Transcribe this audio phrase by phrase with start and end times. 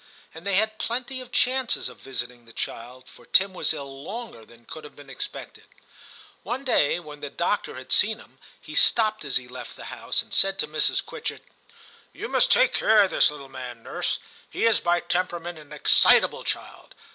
[0.33, 4.43] And they had plenty of chances of visiting the child, for Tim was ill longer
[4.43, 5.65] than could have been expected.
[6.41, 9.85] One day, when the doctor '^ had seen him, he stopped as he left the
[9.93, 11.05] house and said to Mrs.
[11.05, 11.43] Quitchett,'
[12.19, 14.17] You must take care of this little man, nurse;
[14.49, 16.95] he is by tem perament an excitable child.